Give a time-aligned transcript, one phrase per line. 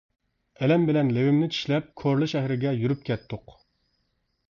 [0.63, 3.59] ئەلەم بىلەن لېۋىمنى چىشلەپ كورلا شەھىرىگە يۈرۈپ كەتتۇق.